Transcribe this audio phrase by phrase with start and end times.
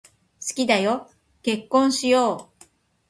[0.41, 1.11] 好きだよ、
[1.43, 2.65] 結婚しよう。